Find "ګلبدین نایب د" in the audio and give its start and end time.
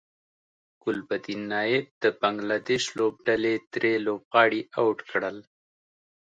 0.83-2.03